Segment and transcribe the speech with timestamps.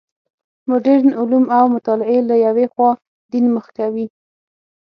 [0.69, 2.89] مډرن علوم او مطالعې له یوې خوا
[3.31, 4.05] دین مخ کوي.